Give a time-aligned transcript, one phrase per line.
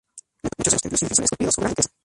[0.57, 1.89] Muchos de los templos y edificios están esculpidos con gran riqueza.